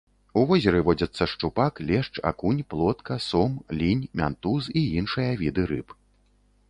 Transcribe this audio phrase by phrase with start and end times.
[0.39, 3.51] У возеры водзяцца шчупак, лешч, акунь, плотка, сом,
[3.81, 5.87] лінь, мянтуз і іншыя віды рыб.